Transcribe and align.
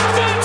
And 0.00 0.37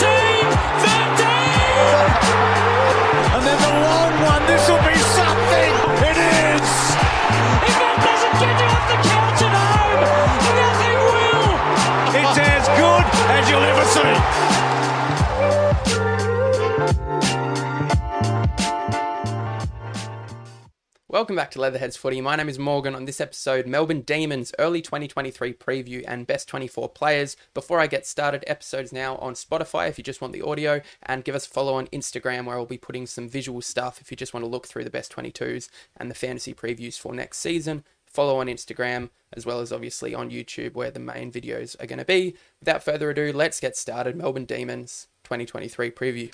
Welcome 21.24 21.38
back 21.38 21.52
to 21.52 21.62
Leatherheads 21.62 21.96
Footy. 21.96 22.20
My 22.20 22.36
name 22.36 22.50
is 22.50 22.60
Morgan. 22.60 22.96
On 22.96 23.06
this 23.06 23.22
episode, 23.22 23.66
Melbourne 23.66 24.02
Demons 24.02 24.52
early 24.60 24.82
2023 24.82 25.54
preview 25.54 26.04
and 26.06 26.28
best 26.28 26.50
24 26.50 26.90
players. 26.90 27.38
Before 27.54 27.80
I 27.80 27.88
get 27.88 28.06
started, 28.06 28.44
episodes 28.46 28.92
now 28.92 29.16
on 29.16 29.34
Spotify 29.34 29.88
if 29.88 29.98
you 29.98 30.04
just 30.04 30.20
want 30.20 30.34
the 30.34 30.42
audio, 30.42 30.82
and 31.04 31.24
give 31.24 31.34
us 31.34 31.48
a 31.48 31.50
follow 31.50 31.76
on 31.76 31.88
Instagram 31.88 32.44
where 32.44 32.58
I'll 32.58 32.66
be 32.66 32.78
putting 32.78 33.08
some 33.08 33.30
visual 33.30 33.62
stuff 33.62 34.02
if 34.02 34.12
you 34.12 34.18
just 34.18 34.34
want 34.34 34.44
to 34.44 34.50
look 34.50 34.68
through 34.68 34.84
the 34.84 34.90
best 34.90 35.16
22s 35.16 35.70
and 35.96 36.12
the 36.12 36.16
fantasy 36.16 36.54
previews 36.54 37.00
for 37.00 37.14
next 37.14 37.38
season. 37.38 37.86
Follow 38.06 38.42
on 38.42 38.48
Instagram 38.48 39.10
as 39.32 39.46
well 39.46 39.62
as 39.62 39.72
obviously 39.72 40.14
on 40.14 40.30
YouTube 40.30 40.74
where 40.74 40.92
the 40.92 41.00
main 41.00 41.32
videos 41.32 41.82
are 41.82 41.88
going 41.88 42.00
to 42.00 42.06
be. 42.06 42.36
Without 42.60 42.84
further 42.84 43.12
ado, 43.12 43.32
let's 43.32 43.62
get 43.62 43.78
started. 43.78 44.18
Melbourne 44.18 44.44
Demons 44.44 45.08
2023 45.24 45.90
preview. 45.90 46.34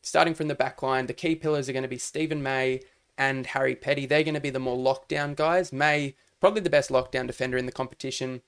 Starting 0.00 0.32
from 0.32 0.48
the 0.48 0.54
back 0.54 0.82
line, 0.82 1.04
the 1.04 1.12
key 1.12 1.34
pillars 1.34 1.68
are 1.68 1.72
going 1.74 1.82
to 1.82 1.88
be 1.88 1.98
Steven 1.98 2.42
May 2.42 2.80
and 3.22 3.46
Harry 3.46 3.76
Petty. 3.76 4.04
They're 4.04 4.24
going 4.24 4.34
to 4.34 4.40
be 4.40 4.50
the 4.50 4.58
more 4.58 4.76
lockdown 4.76 5.36
guys. 5.36 5.72
May, 5.72 6.16
probably 6.40 6.60
the 6.60 6.70
best 6.70 6.90
lockdown 6.90 7.28
defender 7.28 7.56
in 7.56 7.66
the 7.66 7.72
competition. 7.72 8.42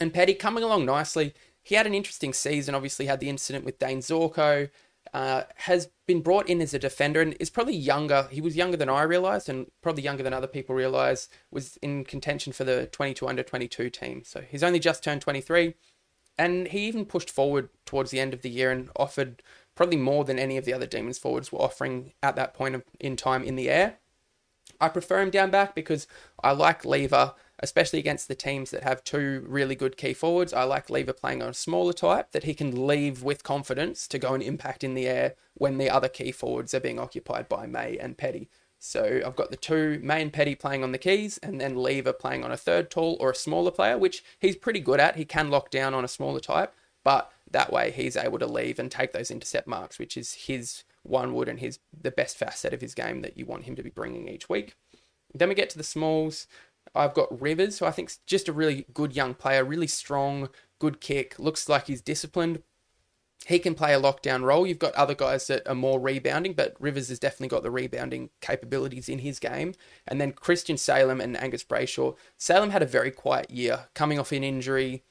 And 0.00 0.14
Petty 0.14 0.32
coming 0.32 0.64
along 0.64 0.86
nicely. 0.86 1.34
He 1.62 1.74
had 1.74 1.86
an 1.86 1.94
interesting 1.94 2.32
season, 2.32 2.74
obviously, 2.74 3.06
had 3.06 3.20
the 3.20 3.28
incident 3.28 3.64
with 3.66 3.78
Dayne 3.78 4.00
Zorko. 4.00 4.70
Uh, 5.14 5.44
has 5.56 5.88
been 6.06 6.20
brought 6.20 6.48
in 6.50 6.60
as 6.60 6.74
a 6.74 6.78
defender 6.78 7.22
and 7.22 7.34
is 7.40 7.48
probably 7.48 7.74
younger. 7.74 8.28
He 8.30 8.42
was 8.42 8.56
younger 8.56 8.76
than 8.76 8.90
I 8.90 9.02
realised 9.02 9.48
and 9.48 9.70
probably 9.80 10.02
younger 10.02 10.22
than 10.22 10.34
other 10.34 10.46
people 10.46 10.74
realised. 10.74 11.30
Was 11.50 11.78
in 11.78 12.04
contention 12.04 12.52
for 12.52 12.64
the 12.64 12.86
22 12.86 13.26
under 13.26 13.42
22 13.42 13.90
team. 13.90 14.22
So 14.24 14.40
he's 14.40 14.62
only 14.62 14.78
just 14.78 15.02
turned 15.04 15.22
23. 15.22 15.74
And 16.38 16.68
he 16.68 16.86
even 16.86 17.04
pushed 17.04 17.30
forward 17.30 17.70
towards 17.84 18.10
the 18.10 18.20
end 18.20 18.32
of 18.32 18.42
the 18.42 18.50
year 18.50 18.70
and 18.70 18.90
offered 18.96 19.42
probably 19.78 19.96
more 19.96 20.24
than 20.24 20.40
any 20.40 20.56
of 20.56 20.64
the 20.64 20.72
other 20.72 20.86
Demons 20.86 21.18
forwards 21.18 21.52
were 21.52 21.60
offering 21.60 22.12
at 22.20 22.34
that 22.34 22.52
point 22.52 22.84
in 22.98 23.14
time 23.14 23.44
in 23.44 23.54
the 23.54 23.70
air. 23.70 23.98
I 24.80 24.88
prefer 24.88 25.20
him 25.20 25.30
down 25.30 25.50
back 25.50 25.74
because 25.74 26.06
I 26.42 26.52
like 26.52 26.84
Lever, 26.84 27.34
especially 27.58 27.98
against 27.98 28.28
the 28.28 28.34
teams 28.34 28.70
that 28.70 28.84
have 28.84 29.02
two 29.02 29.44
really 29.46 29.74
good 29.74 29.96
key 29.96 30.14
forwards. 30.14 30.52
I 30.52 30.62
like 30.62 30.90
Lever 30.90 31.12
playing 31.12 31.42
on 31.42 31.48
a 31.48 31.54
smaller 31.54 31.92
type 31.92 32.30
that 32.32 32.44
he 32.44 32.54
can 32.54 32.86
leave 32.86 33.22
with 33.22 33.42
confidence 33.42 34.06
to 34.08 34.18
go 34.18 34.34
and 34.34 34.42
impact 34.42 34.84
in 34.84 34.94
the 34.94 35.08
air 35.08 35.34
when 35.54 35.78
the 35.78 35.90
other 35.90 36.08
key 36.08 36.30
forwards 36.30 36.72
are 36.74 36.80
being 36.80 36.98
occupied 36.98 37.48
by 37.48 37.66
May 37.66 37.98
and 37.98 38.16
Petty. 38.16 38.48
So 38.78 39.20
I've 39.26 39.34
got 39.34 39.50
the 39.50 39.56
two 39.56 39.98
May 40.04 40.22
and 40.22 40.32
Petty 40.32 40.54
playing 40.54 40.84
on 40.84 40.92
the 40.92 40.98
keys, 40.98 41.38
and 41.38 41.60
then 41.60 41.74
Lever 41.76 42.12
playing 42.12 42.44
on 42.44 42.52
a 42.52 42.56
third 42.56 42.90
tall 42.90 43.16
or 43.18 43.32
a 43.32 43.34
smaller 43.34 43.72
player, 43.72 43.98
which 43.98 44.22
he's 44.38 44.54
pretty 44.54 44.78
good 44.78 45.00
at. 45.00 45.16
He 45.16 45.24
can 45.24 45.50
lock 45.50 45.70
down 45.70 45.94
on 45.94 46.04
a 46.04 46.08
smaller 46.08 46.38
type, 46.38 46.72
but 47.02 47.32
that 47.50 47.72
way 47.72 47.90
he's 47.90 48.16
able 48.16 48.38
to 48.38 48.46
leave 48.46 48.78
and 48.78 48.90
take 48.90 49.12
those 49.12 49.32
intercept 49.32 49.66
marks, 49.66 49.98
which 49.98 50.16
is 50.16 50.34
his 50.34 50.84
one 51.08 51.34
wood 51.34 51.48
and 51.48 51.60
his 51.60 51.78
the 52.00 52.10
best 52.10 52.36
facet 52.36 52.72
of 52.72 52.80
his 52.80 52.94
game 52.94 53.22
that 53.22 53.36
you 53.36 53.46
want 53.46 53.64
him 53.64 53.76
to 53.76 53.82
be 53.82 53.90
bringing 53.90 54.28
each 54.28 54.48
week. 54.48 54.74
Then 55.34 55.48
we 55.48 55.54
get 55.54 55.70
to 55.70 55.78
the 55.78 55.84
smalls. 55.84 56.46
I've 56.94 57.14
got 57.14 57.40
Rivers, 57.40 57.78
who 57.78 57.84
I 57.84 57.90
think's 57.90 58.18
just 58.26 58.48
a 58.48 58.52
really 58.52 58.86
good 58.94 59.14
young 59.14 59.34
player, 59.34 59.64
really 59.64 59.86
strong, 59.86 60.48
good 60.78 61.00
kick. 61.00 61.38
Looks 61.38 61.68
like 61.68 61.86
he's 61.86 62.00
disciplined. 62.00 62.62
He 63.46 63.58
can 63.58 63.74
play 63.74 63.94
a 63.94 64.00
lockdown 64.00 64.42
role. 64.42 64.66
You've 64.66 64.80
got 64.80 64.94
other 64.94 65.14
guys 65.14 65.46
that 65.46 65.66
are 65.68 65.74
more 65.74 66.00
rebounding, 66.00 66.54
but 66.54 66.74
Rivers 66.80 67.08
has 67.08 67.20
definitely 67.20 67.48
got 67.48 67.62
the 67.62 67.70
rebounding 67.70 68.30
capabilities 68.40 69.08
in 69.08 69.20
his 69.20 69.38
game. 69.38 69.74
And 70.06 70.20
then 70.20 70.32
Christian 70.32 70.76
Salem 70.76 71.20
and 71.20 71.36
Angus 71.36 71.62
Brayshaw. 71.62 72.16
Salem 72.36 72.70
had 72.70 72.82
a 72.82 72.86
very 72.86 73.12
quiet 73.12 73.50
year, 73.50 73.86
coming 73.94 74.18
off 74.18 74.32
an 74.32 74.42
injury 74.42 75.04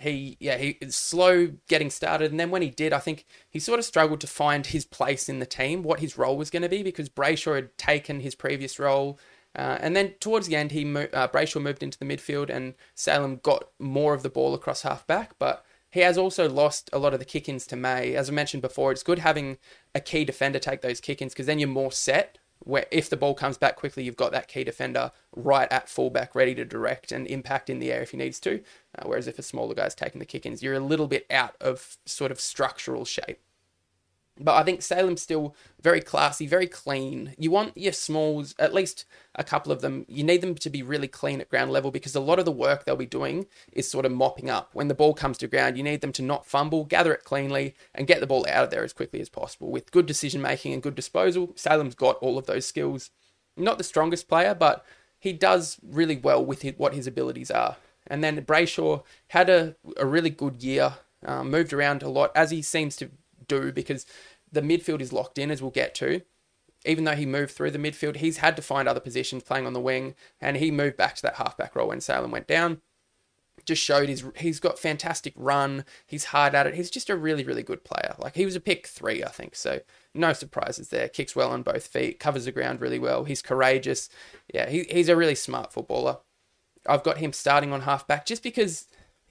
he 0.00 0.36
yeah 0.40 0.56
he 0.56 0.78
slow 0.88 1.52
getting 1.68 1.90
started. 1.90 2.30
And 2.30 2.40
then 2.40 2.50
when 2.50 2.62
he 2.62 2.70
did 2.70 2.92
i 2.92 2.98
think 2.98 3.26
he 3.48 3.58
sort 3.58 3.78
of 3.78 3.84
struggled 3.84 4.20
to 4.20 4.26
find 4.26 4.66
his 4.66 4.84
place 4.84 5.28
in 5.28 5.38
the 5.38 5.46
team 5.46 5.82
what 5.82 6.00
his 6.00 6.18
role 6.18 6.36
was 6.36 6.50
going 6.50 6.62
to 6.62 6.68
be 6.68 6.82
because 6.82 7.08
brayshaw 7.08 7.54
had 7.56 7.76
taken 7.78 8.20
his 8.20 8.34
previous 8.34 8.78
role. 8.78 9.18
Uh, 9.56 9.78
and 9.80 9.96
then 9.96 10.14
towards 10.20 10.46
the 10.46 10.56
end 10.56 10.70
he 10.70 10.84
mo- 10.84 11.08
uh, 11.12 11.28
brayshaw 11.28 11.60
moved 11.60 11.82
into 11.82 11.98
the 11.98 12.04
midfield 12.04 12.48
and 12.48 12.74
salem 12.94 13.40
got 13.42 13.68
more 13.78 14.14
of 14.14 14.22
the 14.22 14.30
ball 14.30 14.54
across 14.54 14.82
half 14.82 15.06
back. 15.06 15.32
But 15.38 15.64
he 15.90 16.00
has 16.00 16.16
also 16.16 16.48
lost 16.48 16.88
a 16.92 16.98
lot 16.98 17.12
of 17.12 17.18
the 17.18 17.24
kick-ins 17.24 17.66
to 17.66 17.76
may. 17.76 18.14
As 18.14 18.30
i 18.30 18.32
mentioned 18.32 18.62
before 18.62 18.92
it's 18.92 19.02
good 19.02 19.18
having 19.18 19.58
a 19.94 20.00
key 20.00 20.24
defender 20.24 20.58
take 20.58 20.82
those 20.82 21.00
kick-ins 21.00 21.32
because 21.32 21.46
then 21.46 21.58
you're 21.58 21.68
more 21.68 21.92
set 21.92 22.38
where 22.60 22.86
if 22.90 23.08
the 23.08 23.16
ball 23.16 23.34
comes 23.34 23.58
back 23.58 23.76
quickly, 23.76 24.04
you've 24.04 24.16
got 24.16 24.32
that 24.32 24.48
key 24.48 24.64
defender 24.64 25.12
right 25.34 25.70
at 25.72 25.88
fullback, 25.88 26.34
ready 26.34 26.54
to 26.54 26.64
direct 26.64 27.10
and 27.10 27.26
impact 27.26 27.70
in 27.70 27.78
the 27.78 27.92
air 27.92 28.02
if 28.02 28.10
he 28.10 28.16
needs 28.16 28.38
to. 28.40 28.62
Uh, 28.98 29.02
whereas 29.06 29.26
if 29.26 29.38
a 29.38 29.42
smaller 29.42 29.74
guy's 29.74 29.94
taking 29.94 30.18
the 30.18 30.26
kick 30.26 30.46
ins, 30.46 30.62
you're 30.62 30.74
a 30.74 30.80
little 30.80 31.06
bit 31.06 31.26
out 31.30 31.56
of 31.60 31.96
sort 32.04 32.30
of 32.30 32.40
structural 32.40 33.04
shape. 33.04 33.40
But 34.42 34.56
I 34.56 34.62
think 34.62 34.80
Salem's 34.80 35.20
still 35.20 35.54
very 35.82 36.00
classy, 36.00 36.46
very 36.46 36.66
clean. 36.66 37.34
You 37.38 37.50
want 37.50 37.76
your 37.76 37.92
smalls, 37.92 38.54
at 38.58 38.72
least 38.72 39.04
a 39.34 39.44
couple 39.44 39.70
of 39.70 39.82
them, 39.82 40.06
you 40.08 40.24
need 40.24 40.40
them 40.40 40.54
to 40.54 40.70
be 40.70 40.82
really 40.82 41.08
clean 41.08 41.40
at 41.40 41.50
ground 41.50 41.70
level 41.70 41.90
because 41.90 42.14
a 42.14 42.20
lot 42.20 42.38
of 42.38 42.46
the 42.46 42.50
work 42.50 42.84
they'll 42.84 42.96
be 42.96 43.06
doing 43.06 43.46
is 43.72 43.90
sort 43.90 44.06
of 44.06 44.12
mopping 44.12 44.48
up. 44.48 44.70
When 44.72 44.88
the 44.88 44.94
ball 44.94 45.12
comes 45.12 45.36
to 45.38 45.46
ground, 45.46 45.76
you 45.76 45.82
need 45.82 46.00
them 46.00 46.12
to 46.12 46.22
not 46.22 46.46
fumble, 46.46 46.84
gather 46.84 47.12
it 47.12 47.24
cleanly, 47.24 47.74
and 47.94 48.06
get 48.06 48.20
the 48.20 48.26
ball 48.26 48.46
out 48.48 48.64
of 48.64 48.70
there 48.70 48.82
as 48.82 48.94
quickly 48.94 49.20
as 49.20 49.28
possible. 49.28 49.70
With 49.70 49.92
good 49.92 50.06
decision 50.06 50.40
making 50.40 50.72
and 50.72 50.82
good 50.82 50.94
disposal, 50.94 51.52
Salem's 51.54 51.94
got 51.94 52.16
all 52.16 52.38
of 52.38 52.46
those 52.46 52.66
skills. 52.66 53.10
Not 53.56 53.76
the 53.76 53.84
strongest 53.84 54.26
player, 54.26 54.54
but 54.54 54.84
he 55.18 55.34
does 55.34 55.78
really 55.86 56.16
well 56.16 56.42
with 56.42 56.64
what 56.78 56.94
his 56.94 57.06
abilities 57.06 57.50
are. 57.50 57.76
And 58.06 58.24
then 58.24 58.42
Brayshaw 58.42 59.02
had 59.28 59.50
a, 59.50 59.76
a 59.98 60.06
really 60.06 60.30
good 60.30 60.62
year, 60.62 60.94
um, 61.26 61.50
moved 61.50 61.74
around 61.74 62.02
a 62.02 62.08
lot, 62.08 62.32
as 62.34 62.50
he 62.50 62.62
seems 62.62 62.96
to 62.96 63.10
do 63.50 63.72
because 63.72 64.06
the 64.52 64.62
midfield 64.62 65.00
is 65.00 65.12
locked 65.12 65.38
in, 65.38 65.50
as 65.50 65.62
we'll 65.62 65.70
get 65.70 65.94
to. 65.96 66.22
Even 66.86 67.04
though 67.04 67.14
he 67.14 67.26
moved 67.26 67.52
through 67.52 67.70
the 67.70 67.78
midfield, 67.78 68.16
he's 68.16 68.38
had 68.38 68.56
to 68.56 68.62
find 68.62 68.88
other 68.88 69.00
positions 69.00 69.42
playing 69.42 69.66
on 69.66 69.74
the 69.74 69.80
wing, 69.80 70.14
and 70.40 70.56
he 70.56 70.70
moved 70.70 70.96
back 70.96 71.14
to 71.16 71.22
that 71.22 71.36
halfback 71.36 71.76
role 71.76 71.88
when 71.88 72.00
Salem 72.00 72.30
went 72.30 72.46
down. 72.46 72.80
Just 73.66 73.82
showed 73.82 74.08
his 74.08 74.24
he's 74.36 74.58
got 74.58 74.78
fantastic 74.78 75.34
run. 75.36 75.84
He's 76.06 76.26
hard 76.26 76.54
at 76.54 76.66
it. 76.66 76.74
He's 76.74 76.90
just 76.90 77.10
a 77.10 77.16
really 77.16 77.44
really 77.44 77.62
good 77.62 77.84
player. 77.84 78.14
Like 78.18 78.34
he 78.34 78.46
was 78.46 78.56
a 78.56 78.60
pick 78.60 78.86
three, 78.86 79.22
I 79.22 79.28
think. 79.28 79.54
So 79.54 79.80
no 80.14 80.32
surprises 80.32 80.88
there. 80.88 81.10
Kicks 81.10 81.36
well 81.36 81.50
on 81.50 81.62
both 81.62 81.86
feet, 81.86 82.18
covers 82.18 82.46
the 82.46 82.52
ground 82.52 82.80
really 82.80 82.98
well. 82.98 83.24
He's 83.24 83.42
courageous. 83.42 84.08
Yeah, 84.52 84.70
he, 84.70 84.84
he's 84.84 85.10
a 85.10 85.16
really 85.16 85.34
smart 85.34 85.74
footballer. 85.74 86.18
I've 86.88 87.02
got 87.02 87.18
him 87.18 87.34
starting 87.34 87.74
on 87.74 87.82
halfback 87.82 88.24
just 88.24 88.42
because 88.42 88.86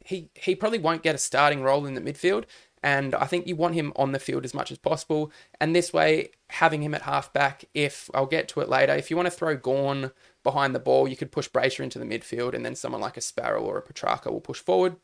he 0.05 0.29
he 0.35 0.55
probably 0.55 0.79
won't 0.79 1.03
get 1.03 1.15
a 1.15 1.19
starting 1.19 1.61
role 1.61 1.85
in 1.85 1.95
the 1.95 2.01
midfield, 2.01 2.45
and 2.83 3.13
I 3.15 3.25
think 3.25 3.47
you 3.47 3.55
want 3.55 3.75
him 3.75 3.91
on 3.95 4.11
the 4.11 4.19
field 4.19 4.45
as 4.45 4.53
much 4.53 4.71
as 4.71 4.77
possible. 4.77 5.31
And 5.59 5.75
this 5.75 5.91
way, 5.91 6.29
having 6.49 6.81
him 6.81 6.93
at 6.93 7.01
halfback, 7.03 7.65
if 7.73 8.09
I'll 8.13 8.25
get 8.25 8.47
to 8.49 8.61
it 8.61 8.69
later, 8.69 8.93
if 8.93 9.09
you 9.09 9.17
want 9.17 9.27
to 9.27 9.31
throw 9.31 9.55
Gawn 9.55 10.11
behind 10.43 10.73
the 10.73 10.79
ball, 10.79 11.07
you 11.07 11.17
could 11.17 11.31
push 11.31 11.49
Brayshaw 11.49 11.83
into 11.83 11.99
the 11.99 12.05
midfield, 12.05 12.53
and 12.53 12.65
then 12.65 12.75
someone 12.75 13.01
like 13.01 13.17
a 13.17 13.21
Sparrow 13.21 13.61
or 13.61 13.77
a 13.77 13.81
Petracca 13.81 14.31
will 14.31 14.41
push 14.41 14.59
forward. 14.59 14.95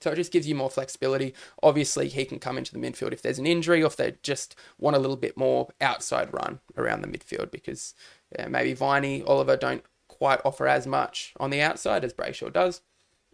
So 0.00 0.12
it 0.12 0.16
just 0.16 0.32
gives 0.32 0.46
you 0.46 0.54
more 0.54 0.70
flexibility. 0.70 1.34
Obviously, 1.62 2.08
he 2.08 2.24
can 2.24 2.38
come 2.38 2.56
into 2.56 2.72
the 2.72 2.78
midfield 2.78 3.12
if 3.12 3.22
there's 3.22 3.38
an 3.38 3.46
injury 3.46 3.82
or 3.82 3.86
if 3.86 3.96
they 3.96 4.14
just 4.22 4.54
want 4.78 4.96
a 4.96 4.98
little 4.98 5.16
bit 5.16 5.36
more 5.36 5.68
outside 5.80 6.32
run 6.32 6.60
around 6.76 7.02
the 7.02 7.08
midfield 7.08 7.50
because 7.50 7.94
yeah, 8.38 8.46
maybe 8.46 8.74
Viney, 8.74 9.22
Oliver 9.24 9.56
don't 9.56 9.82
quite 10.06 10.40
offer 10.44 10.66
as 10.66 10.86
much 10.86 11.34
on 11.40 11.50
the 11.50 11.60
outside 11.60 12.04
as 12.04 12.14
Brayshaw 12.14 12.52
does. 12.52 12.80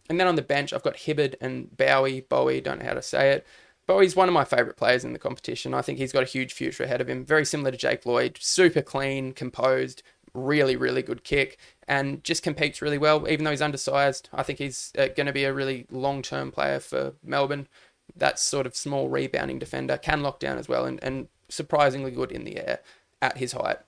And 0.09 0.21
then 0.21 0.27
on 0.27 0.35
the 0.35 0.43
bench, 0.43 0.73
I've 0.73 0.83
got 0.83 0.97
Hibberd 0.97 1.35
and 1.41 1.75
Bowey. 1.77 2.29
Bowey, 2.29 2.61
don't 2.61 2.81
know 2.81 2.87
how 2.87 2.95
to 2.95 3.03
say 3.03 3.31
it. 3.31 3.47
Bowey's 3.87 4.17
one 4.17 4.29
of 4.29 4.35
my 4.35 4.45
favourite 4.45 4.77
players 4.77 5.05
in 5.05 5.13
the 5.13 5.19
competition. 5.19 5.75
I 5.75 5.83
think 5.83 5.99
he's 5.99 6.13
got 6.13 6.23
a 6.23 6.27
huge 6.27 6.53
future 6.53 6.85
ahead 6.85 7.01
of 7.01 7.09
him. 7.09 7.25
Very 7.25 7.45
similar 7.45 7.71
to 7.71 7.77
Jake 7.77 8.07
Lloyd, 8.07 8.39
super 8.41 8.81
clean, 8.81 9.33
composed, 9.33 10.03
really, 10.33 10.75
really 10.75 11.03
good 11.03 11.23
kick, 11.23 11.59
and 11.87 12.25
just 12.25 12.43
competes 12.43 12.81
really 12.81 12.99
well. 12.99 13.29
Even 13.29 13.45
though 13.45 13.51
he's 13.51 13.63
undersized, 13.63 14.29
I 14.33 14.43
think 14.43 14.59
he's 14.59 14.93
uh, 14.99 15.09
going 15.09 15.27
to 15.27 15.33
be 15.33 15.45
a 15.45 15.53
really 15.53 15.87
long 15.91 16.23
term 16.23 16.51
player 16.51 16.81
for 16.81 17.13
Melbourne. 17.23 17.69
That 18.17 18.39
sort 18.39 18.67
of 18.67 18.77
small 18.77 19.09
rebounding 19.09 19.59
defender 19.59 19.97
can 19.99 20.23
lock 20.23 20.39
down 20.39 20.59
as 20.59 20.69
well, 20.69 20.87
and, 20.87 21.03
and 21.03 21.29
surprisingly 21.49 22.11
good 22.11 22.33
in 22.33 22.45
the 22.45 22.59
air 22.59 22.81
at 23.21 23.37
his 23.37 23.53
height. 23.53 23.79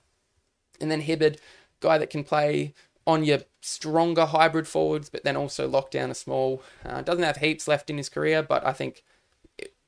And 0.79 0.91
then 0.91 1.01
Hibberd, 1.01 1.37
guy 1.79 1.97
that 1.97 2.09
can 2.09 2.23
play 2.23 2.73
on 3.07 3.23
your 3.23 3.39
stronger 3.61 4.25
hybrid 4.25 4.67
forwards, 4.67 5.09
but 5.09 5.23
then 5.23 5.37
also 5.37 5.67
lock 5.67 5.89
down 5.89 6.11
a 6.11 6.13
small. 6.13 6.61
Uh, 6.85 7.01
doesn't 7.01 7.23
have 7.23 7.37
heaps 7.37 7.67
left 7.67 7.89
in 7.89 7.97
his 7.97 8.09
career, 8.09 8.43
but 8.43 8.63
I 8.67 8.73
think 8.73 9.01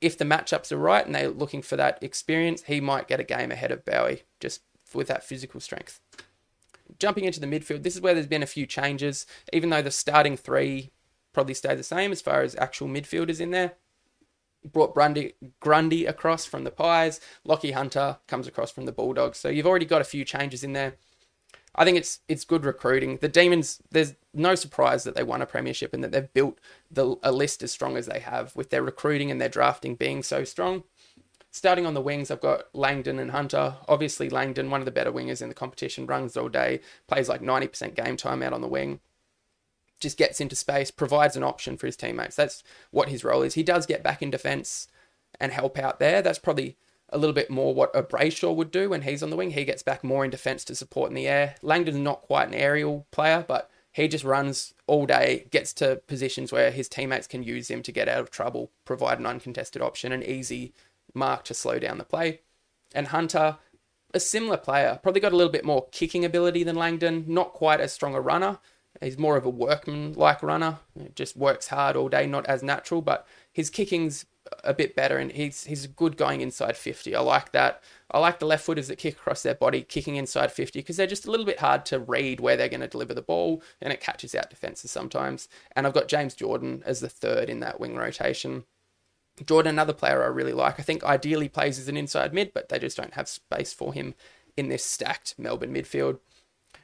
if 0.01 0.17
the 0.17 0.25
matchups 0.25 0.71
are 0.71 0.77
right 0.77 1.05
and 1.05 1.13
they're 1.13 1.29
looking 1.29 1.61
for 1.61 1.75
that 1.75 2.01
experience, 2.01 2.63
he 2.63 2.79
might 2.79 3.09
get 3.09 3.19
a 3.19 3.25
game 3.25 3.51
ahead 3.51 3.71
of 3.71 3.83
Bowey 3.83 4.23
just 4.39 4.61
with 4.93 5.07
that 5.09 5.25
physical 5.25 5.59
strength. 5.59 5.99
Jumping 6.97 7.25
into 7.25 7.41
the 7.41 7.45
midfield, 7.45 7.83
this 7.83 7.95
is 7.95 8.01
where 8.01 8.13
there's 8.13 8.25
been 8.25 8.41
a 8.41 8.47
few 8.47 8.65
changes, 8.65 9.27
even 9.51 9.69
though 9.69 9.81
the 9.81 9.91
starting 9.91 10.37
three 10.37 10.89
probably 11.33 11.53
stay 11.53 11.75
the 11.75 11.83
same 11.83 12.11
as 12.11 12.21
far 12.21 12.41
as 12.41 12.55
actual 12.55 12.87
midfielders 12.87 13.41
in 13.41 13.51
there. 13.51 13.73
brought 14.65 14.93
Grundy, 14.93 15.33
Grundy 15.59 16.05
across 16.05 16.45
from 16.45 16.63
the 16.63 16.71
Pies. 16.71 17.19
Lachie 17.45 17.73
Hunter 17.73 18.17
comes 18.27 18.47
across 18.47 18.71
from 18.71 18.85
the 18.85 18.91
Bulldogs. 18.91 19.37
So 19.37 19.49
you've 19.49 19.67
already 19.67 19.85
got 19.85 20.01
a 20.01 20.05
few 20.05 20.23
changes 20.23 20.63
in 20.63 20.73
there. 20.73 20.95
I 21.75 21.85
think 21.85 21.97
it's 21.97 22.19
it's 22.27 22.45
good 22.45 22.65
recruiting. 22.65 23.17
The 23.17 23.27
Demons, 23.27 23.81
there's 23.91 24.15
no 24.33 24.55
surprise 24.55 25.03
that 25.03 25.15
they 25.15 25.23
won 25.23 25.41
a 25.41 25.45
premiership 25.45 25.93
and 25.93 26.03
that 26.03 26.11
they've 26.11 26.33
built 26.33 26.59
the 26.91 27.17
a 27.23 27.31
list 27.31 27.63
as 27.63 27.71
strong 27.71 27.97
as 27.97 28.05
they 28.05 28.19
have 28.19 28.55
with 28.55 28.69
their 28.69 28.83
recruiting 28.83 29.31
and 29.31 29.39
their 29.39 29.49
drafting 29.49 29.95
being 29.95 30.23
so 30.23 30.43
strong. 30.43 30.83
Starting 31.51 31.85
on 31.87 31.95
the 31.95 32.01
wings, 32.01 32.29
I've 32.29 32.41
got 32.41 32.65
Langdon 32.75 33.17
and 33.17 33.31
Hunter. 33.31 33.75
Obviously, 33.87 34.29
Langdon, 34.29 34.69
one 34.69 34.81
of 34.81 34.85
the 34.85 34.91
better 34.91 35.11
wingers 35.11 35.41
in 35.41 35.49
the 35.49 35.55
competition, 35.55 36.05
runs 36.05 36.37
all 36.37 36.47
day, 36.47 36.79
plays 37.07 37.27
like 37.27 37.41
90% 37.41 37.95
game 37.95 38.17
time 38.17 38.43
out 38.43 38.53
on 38.53 38.61
the 38.61 38.67
wing 38.67 38.99
just 39.99 40.17
gets 40.17 40.39
into 40.39 40.55
space, 40.55 40.91
provides 40.91 41.35
an 41.35 41.43
option 41.43 41.77
for 41.77 41.85
his 41.85 41.97
teammates. 41.97 42.35
That's 42.35 42.63
what 42.91 43.09
his 43.09 43.23
role 43.23 43.41
is. 43.41 43.55
He 43.55 43.63
does 43.63 43.85
get 43.85 44.03
back 44.03 44.21
in 44.21 44.31
defence 44.31 44.87
and 45.39 45.51
help 45.51 45.77
out 45.77 45.99
there. 45.99 46.21
That's 46.21 46.39
probably 46.39 46.77
a 47.11 47.17
little 47.17 47.33
bit 47.33 47.49
more 47.49 47.73
what 47.73 47.95
a 47.95 48.03
Brayshaw 48.03 48.55
would 48.55 48.71
do 48.71 48.89
when 48.89 49.03
he's 49.03 49.23
on 49.23 49.29
the 49.29 49.35
wing. 49.35 49.51
He 49.51 49.65
gets 49.65 49.83
back 49.83 50.03
more 50.03 50.23
in 50.23 50.31
defence 50.31 50.63
to 50.65 50.75
support 50.75 51.09
in 51.09 51.15
the 51.15 51.27
air. 51.27 51.55
Langdon's 51.61 51.97
not 51.97 52.21
quite 52.21 52.47
an 52.47 52.53
aerial 52.53 53.07
player, 53.11 53.43
but 53.47 53.69
he 53.91 54.07
just 54.07 54.23
runs 54.23 54.73
all 54.87 55.05
day, 55.05 55.47
gets 55.51 55.73
to 55.73 56.01
positions 56.07 56.51
where 56.51 56.71
his 56.71 56.87
teammates 56.87 57.27
can 57.27 57.43
use 57.43 57.69
him 57.69 57.81
to 57.83 57.91
get 57.91 58.07
out 58.07 58.21
of 58.21 58.31
trouble, 58.31 58.71
provide 58.85 59.19
an 59.19 59.25
uncontested 59.25 59.81
option, 59.81 60.11
an 60.11 60.23
easy 60.23 60.73
mark 61.13 61.43
to 61.45 61.53
slow 61.53 61.79
down 61.79 61.97
the 61.97 62.03
play. 62.03 62.41
And 62.93 63.07
Hunter, 63.07 63.57
a 64.13 64.19
similar 64.19 64.57
player, 64.57 64.99
probably 65.01 65.21
got 65.21 65.33
a 65.33 65.35
little 65.35 65.51
bit 65.51 65.65
more 65.65 65.87
kicking 65.91 66.23
ability 66.23 66.63
than 66.63 66.75
Langdon, 66.75 67.25
not 67.27 67.53
quite 67.53 67.79
as 67.79 67.91
strong 67.91 68.15
a 68.15 68.21
runner, 68.21 68.59
He's 69.01 69.17
more 69.17 69.37
of 69.37 69.45
a 69.45 69.49
workman 69.49 70.13
like 70.13 70.43
runner. 70.43 70.79
Just 71.15 71.37
works 71.37 71.67
hard 71.67 71.95
all 71.95 72.09
day, 72.09 72.25
not 72.25 72.45
as 72.47 72.63
natural, 72.63 73.01
but 73.01 73.25
his 73.51 73.69
kicking's 73.69 74.25
a 74.63 74.73
bit 74.73 74.95
better 74.95 75.17
and 75.17 75.31
he's 75.31 75.65
he's 75.65 75.87
good 75.87 76.17
going 76.17 76.41
inside 76.41 76.77
50. 76.77 77.15
I 77.15 77.19
like 77.21 77.51
that. 77.51 77.81
I 78.11 78.19
like 78.19 78.39
the 78.39 78.45
left 78.45 78.65
footers 78.65 78.87
that 78.87 78.97
kick 78.97 79.15
across 79.15 79.43
their 79.43 79.55
body 79.55 79.81
kicking 79.81 80.15
inside 80.15 80.51
50 80.51 80.79
because 80.79 80.97
they're 80.97 81.07
just 81.07 81.27
a 81.27 81.31
little 81.31 81.45
bit 81.45 81.59
hard 81.59 81.85
to 81.87 81.99
read 81.99 82.39
where 82.39 82.57
they're 82.57 82.69
going 82.69 82.81
to 82.81 82.87
deliver 82.87 83.13
the 83.13 83.21
ball 83.21 83.61
and 83.81 83.93
it 83.93 84.01
catches 84.01 84.33
out 84.33 84.49
defenses 84.49 84.91
sometimes. 84.91 85.47
And 85.75 85.85
I've 85.85 85.93
got 85.93 86.07
James 86.07 86.35
Jordon 86.35 86.81
as 86.83 86.99
the 86.99 87.09
third 87.09 87.49
in 87.49 87.59
that 87.59 87.79
wing 87.79 87.95
rotation. 87.95 88.63
Jordon, 89.41 89.69
another 89.69 89.93
player 89.93 90.23
I 90.23 90.27
really 90.27 90.53
like. 90.53 90.79
I 90.79 90.83
think 90.83 91.03
ideally 91.03 91.47
plays 91.47 91.79
as 91.79 91.87
an 91.87 91.97
inside 91.97 92.33
mid, 92.33 92.53
but 92.53 92.69
they 92.69 92.79
just 92.79 92.97
don't 92.97 93.13
have 93.13 93.29
space 93.29 93.71
for 93.71 93.93
him 93.93 94.15
in 94.57 94.69
this 94.69 94.83
stacked 94.83 95.35
Melbourne 95.37 95.73
midfield. 95.73 96.19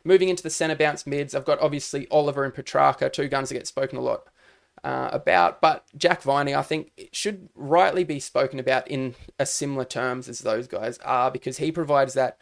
Moving 0.04 0.30
into 0.30 0.44
the 0.44 0.50
centre 0.50 0.76
bounce 0.76 1.06
mids, 1.06 1.36
I've 1.36 1.46
got 1.46 1.60
obviously 1.60 2.08
Oliver 2.10 2.46
and 2.46 2.54
Petracca, 2.54 3.12
two 3.12 3.28
guns 3.28 3.50
that 3.50 3.56
get 3.56 3.68
spoken 3.68 3.98
a 3.98 4.02
lot 4.02 4.28
uh, 4.86 5.10
about. 5.12 5.60
But 5.60 5.84
Jack 5.98 6.22
Viney, 6.22 6.54
I 6.54 6.62
think, 6.62 7.10
should 7.12 7.50
rightly 7.56 8.04
be 8.04 8.20
spoken 8.20 8.60
about 8.60 8.88
in 8.88 9.16
a 9.40 9.46
similar 9.46 9.84
terms 9.84 10.30
as 10.30 10.40
those 10.40 10.68
guys 10.68 11.00
are 11.00 11.32
because 11.32 11.58
he 11.58 11.72
provides 11.72 12.14
that 12.14 12.38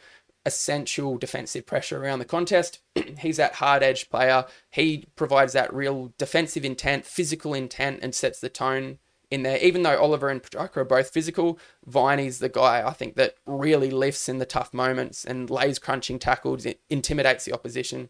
essential 0.46 1.18
defensive 1.18 1.66
pressure 1.66 2.04
around 2.04 2.20
the 2.20 2.26
contest. 2.26 2.80
He's 3.20 3.38
that 3.38 3.56
hard 3.56 3.82
edge 3.82 4.10
player. 4.10 4.46
He 4.70 5.06
provides 5.16 5.54
that 5.54 5.74
real 5.74 6.14
defensive 6.18 6.66
intent, 6.66 7.06
physical 7.06 7.54
intent, 7.54 8.00
and 8.04 8.14
sets 8.14 8.42
the 8.42 8.50
tone 8.50 9.00
in 9.32 9.44
there. 9.44 9.58
Even 9.60 9.84
though 9.84 9.98
Oliver 9.98 10.28
and 10.28 10.44
Petracca 10.44 10.78
are 10.78 10.86
both 10.86 11.12
physical, 11.12 11.58
Viney's 11.86 12.40
the 12.40 12.50
guy 12.50 12.86
I 12.86 12.92
think 12.92 13.16
that 13.16 13.36
really 13.46 13.90
lifts 13.90 14.28
in 14.28 14.40
the 14.40 14.46
tough 14.46 14.74
moments 14.74 15.24
and 15.24 15.50
lays 15.50 15.80
crunching 15.80 16.20
tackles, 16.20 16.68
intimidates 16.90 17.46
the 17.46 17.54
opposition. 17.54 18.10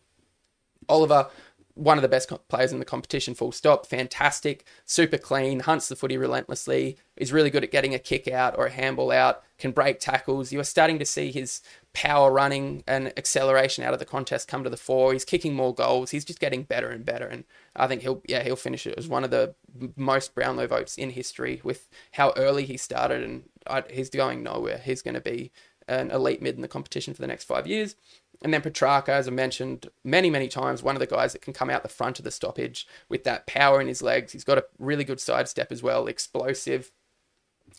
Oliver, 0.90 1.30
one 1.76 1.98
of 1.98 2.02
the 2.02 2.08
best 2.08 2.32
players 2.50 2.72
in 2.72 2.80
the 2.80 2.86
competition, 2.86 3.34
full 3.34 3.52
stop. 3.52 3.86
Fantastic, 3.86 4.66
super 4.86 5.18
clean, 5.18 5.62
hunts 5.62 5.88
the 5.88 5.96
footy 5.96 6.18
relentlessly, 6.18 6.98
is 7.18 7.34
really 7.34 7.50
good 7.50 7.64
at 7.64 7.72
getting 7.72 7.94
a 7.94 8.00
kick 8.00 8.28
out 8.28 8.58
or 8.58 8.68
a 8.68 8.72
handball 8.72 9.12
out, 9.12 9.44
can 9.58 9.72
break 9.72 10.00
tackles. 10.00 10.52
You 10.52 10.60
are 10.60 10.66
starting 10.66 11.00
to 11.00 11.06
see 11.06 11.32
his 11.32 11.62
power 11.94 12.32
running 12.32 12.84
and 12.88 13.14
acceleration 13.18 13.84
out 13.84 13.94
of 13.94 14.00
the 14.00 14.06
contest 14.06 14.48
come 14.48 14.64
to 14.64 14.70
the 14.70 14.78
fore. 14.78 15.14
He's 15.14 15.26
kicking 15.26 15.54
more 15.54 15.74
goals. 15.74 16.12
He's 16.12 16.26
just 16.26 16.40
getting 16.40 16.64
better 16.64 16.90
and 16.90 17.06
better. 17.06 17.26
And 17.26 17.44
I 17.76 17.88
think 17.88 18.02
he'll 18.02 18.22
yeah 18.28 18.44
he'll 18.44 18.56
finish 18.56 18.88
it 18.88 18.96
as 18.98 19.08
one 19.08 19.24
of 19.24 19.32
the 19.32 19.56
most 19.96 20.36
Brownlow 20.36 20.68
votes 20.68 20.98
in 20.98 21.12
history 21.12 21.62
with 21.64 21.88
how 22.14 22.34
early 22.36 22.66
he 22.66 22.78
started. 22.78 23.24
And 23.24 23.44
I, 23.68 23.84
he's 23.90 24.10
going 24.10 24.44
nowhere. 24.44 24.80
He's 24.80 25.02
going 25.02 25.14
to 25.14 25.22
be 25.22 25.52
an 25.88 26.12
elite 26.12 26.42
mid 26.42 26.56
in 26.56 26.62
the 26.62 26.68
competition 26.68 27.14
for 27.14 27.22
the 27.22 27.28
next 27.28 27.46
five 27.46 27.68
years. 27.68 27.96
And 28.42 28.54
then 28.54 28.62
Petracca, 28.62 29.10
as 29.10 29.28
I 29.28 29.32
mentioned 29.32 29.90
many, 30.04 30.30
many 30.30 30.50
times, 30.50 30.84
one 30.84 30.96
of 30.96 31.00
the 31.00 31.08
guys 31.08 31.32
that 31.32 31.42
can 31.42 31.54
come 31.54 31.70
out 31.70 31.84
the 31.84 31.90
front 31.90 32.20
of 32.20 32.26
the 32.26 32.32
stoppage 32.32 32.86
with 33.08 33.24
that 33.24 33.48
power 33.48 33.80
in 33.80 33.88
his 33.88 34.02
legs. 34.02 34.34
He's 34.34 34.44
got 34.44 34.58
a 34.58 34.66
really 34.78 35.06
good 35.06 35.22
sidestep 35.22 35.72
as 35.72 35.82
well, 35.82 36.08
explosive, 36.08 36.92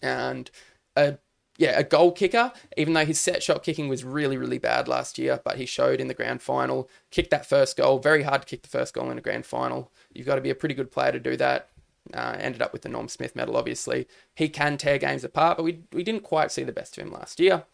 and 0.03 0.51
a 0.97 1.19
yeah, 1.57 1.79
a 1.79 1.85
goal 1.85 2.11
kicker, 2.11 2.53
even 2.77 2.95
though 2.95 3.05
his 3.05 3.21
set 3.21 3.43
shot 3.43 3.63
kicking 3.63 3.89
was 3.89 4.03
really, 4.03 4.37
really 4.37 4.59
bad 4.59 4.89
last 4.89 5.19
year, 5.19 5.41
but 5.45 5.57
he 5.57 5.67
showed 5.67 6.01
in 6.01 6.09
the 6.09 6.15
grand 6.15 6.43
final, 6.43 6.91
kicked 7.13 7.31
that 7.31 7.47
first 7.47 7.77
goal. 7.77 7.99
Very 8.01 8.25
hard 8.25 8.43
to 8.43 8.49
kick 8.49 8.63
the 8.63 8.69
first 8.69 8.93
goal 8.93 9.11
in 9.11 9.19
a 9.19 9.23
grand 9.23 9.47
final. 9.47 9.93
You've 10.13 10.27
got 10.27 10.35
to 10.35 10.41
be 10.41 10.51
a 10.51 10.55
pretty 10.57 10.75
good 10.75 10.91
player 10.91 11.13
to 11.13 11.21
do 11.21 11.37
that. 11.37 11.69
Uh, 12.13 12.37
ended 12.39 12.61
up 12.61 12.73
with 12.73 12.83
the 12.83 12.89
Norm 12.89 13.09
Smith 13.09 13.37
medal, 13.37 13.57
obviously. 13.57 14.09
He 14.35 14.49
can 14.49 14.77
tear 14.77 14.99
games 14.99 15.23
apart, 15.23 15.57
but 15.57 15.63
we, 15.63 15.85
we 15.93 16.03
didn't 16.03 16.25
quite 16.25 16.51
see 16.51 16.65
the 16.65 16.73
best 16.73 16.99
of 16.99 17.07
him 17.07 17.13
last 17.13 17.39
year. 17.39 17.65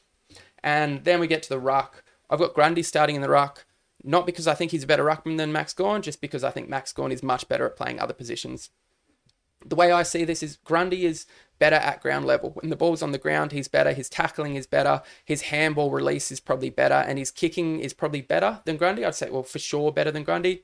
And 0.62 1.05
then 1.05 1.21
we 1.21 1.27
get 1.27 1.43
to 1.44 1.49
the 1.49 1.59
ruck. 1.59 2.05
I've 2.29 2.38
got 2.38 2.55
Grundy 2.55 2.82
starting 2.82 3.17
in 3.17 3.23
the 3.23 3.31
ruck, 3.31 3.67
not 4.05 4.27
because 4.27 4.47
I 4.47 4.55
think 4.55 4.71
he's 4.71 4.85
a 4.85 4.87
better 4.87 5.05
ruckman 5.05 5.37
than 5.37 5.53
Max 5.53 5.73
Gawn, 5.73 6.03
just 6.03 6.21
because 6.21 6.44
I 6.44 6.50
think 6.50 6.69
Max 6.69 6.93
Gawn 6.93 7.12
is 7.12 7.23
much 7.23 7.49
better 7.49 7.67
at 7.67 7.77
playing 7.77 7.99
other 7.99 8.15
positions. 8.15 8.71
The 9.65 9.77
way 9.77 9.93
I 9.93 10.03
see 10.05 10.25
this 10.25 10.43
is 10.43 10.56
Grundy 10.56 11.05
is 11.05 11.27
better 11.59 11.77
at 11.77 12.00
ground 12.00 12.25
level. 12.25 12.50
When 12.50 12.71
the 12.71 12.77
ball's 12.77 13.03
on 13.03 13.12
the 13.12 13.19
ground, 13.19 13.53
he's 13.53 13.69
better. 13.69 13.93
His 13.93 14.09
tackling 14.09 14.55
is 14.55 14.67
better. 14.67 15.03
His 15.25 15.43
handball 15.43 15.91
release 15.91 16.32
is 16.32 16.41
probably 16.41 16.71
better. 16.71 16.94
And 16.94 17.19
his 17.19 17.31
kicking 17.31 17.81
is 17.81 17.93
probably 17.93 18.23
better 18.23 18.61
than 18.65 18.79
Grundy. 18.79 19.05
I'd 19.05 19.15
say, 19.15 19.29
well, 19.29 19.43
for 19.43 19.59
sure, 19.59 19.93
better 19.93 20.11
than 20.11 20.25
Grundy. 20.25 20.62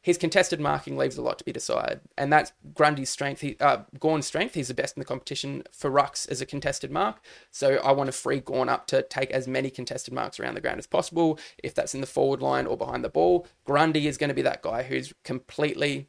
His 0.00 0.16
contested 0.16 0.60
marking 0.60 0.96
leaves 0.96 1.16
a 1.16 1.22
lot 1.22 1.38
to 1.38 1.44
be 1.44 1.52
desired. 1.52 2.00
And 2.16 2.32
that's 2.32 2.52
Grundy's 2.72 3.10
strength. 3.10 3.40
He, 3.40 3.56
uh, 3.60 3.78
Gawn's 3.98 4.26
strength. 4.26 4.54
He's 4.54 4.68
the 4.68 4.74
best 4.74 4.96
in 4.96 5.00
the 5.00 5.04
competition 5.04 5.64
for 5.72 5.90
rucks 5.90 6.28
as 6.30 6.40
a 6.40 6.46
contested 6.46 6.90
mark. 6.90 7.22
So 7.50 7.76
I 7.76 7.92
want 7.92 8.06
to 8.08 8.12
free 8.12 8.40
Gawn 8.40 8.68
up 8.68 8.86
to 8.88 9.02
take 9.02 9.30
as 9.32 9.48
many 9.48 9.70
contested 9.70 10.14
marks 10.14 10.38
around 10.38 10.54
the 10.54 10.60
ground 10.60 10.78
as 10.78 10.86
possible. 10.86 11.38
If 11.62 11.74
that's 11.74 11.94
in 11.94 12.00
the 12.00 12.06
forward 12.06 12.40
line 12.40 12.66
or 12.66 12.76
behind 12.76 13.04
the 13.04 13.08
ball, 13.08 13.46
Grundy 13.64 14.06
is 14.06 14.18
going 14.18 14.28
to 14.28 14.34
be 14.34 14.42
that 14.42 14.62
guy 14.62 14.84
who's 14.84 15.12
completely 15.24 16.08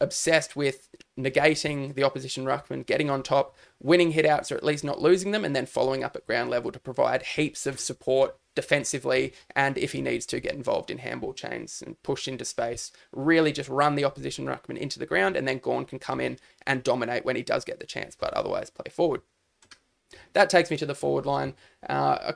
obsessed 0.00 0.56
with 0.56 0.88
negating 1.18 1.94
the 1.94 2.02
opposition 2.02 2.44
ruckman, 2.44 2.86
getting 2.86 3.10
on 3.10 3.22
top, 3.22 3.54
winning 3.80 4.14
hitouts 4.14 4.50
or 4.50 4.56
at 4.56 4.64
least 4.64 4.82
not 4.82 5.00
losing 5.00 5.30
them, 5.30 5.44
and 5.44 5.54
then 5.54 5.66
following 5.66 6.02
up 6.02 6.16
at 6.16 6.26
ground 6.26 6.50
level 6.50 6.72
to 6.72 6.80
provide 6.80 7.22
heaps 7.22 7.66
of 7.66 7.78
support 7.78 8.36
defensively 8.60 9.32
and 9.56 9.78
if 9.78 9.92
he 9.92 10.02
needs 10.02 10.26
to 10.26 10.38
get 10.38 10.54
involved 10.54 10.90
in 10.90 10.98
handball 10.98 11.32
chains 11.32 11.82
and 11.84 12.02
push 12.02 12.28
into 12.28 12.44
space 12.44 12.92
really 13.10 13.52
just 13.52 13.70
run 13.70 13.94
the 13.94 14.04
opposition 14.04 14.44
ruckman 14.44 14.76
into 14.76 14.98
the 14.98 15.06
ground 15.06 15.34
and 15.34 15.48
then 15.48 15.56
Gawn 15.56 15.86
can 15.86 15.98
come 15.98 16.20
in 16.20 16.38
and 16.66 16.82
dominate 16.82 17.24
when 17.24 17.36
he 17.36 17.42
does 17.42 17.64
get 17.64 17.80
the 17.80 17.86
chance 17.86 18.14
but 18.14 18.34
otherwise 18.34 18.68
play 18.68 18.90
forward 18.90 19.22
that 20.34 20.50
takes 20.50 20.70
me 20.70 20.76
to 20.76 20.84
the 20.84 20.94
forward 20.94 21.24
line 21.24 21.54
uh, 21.88 22.32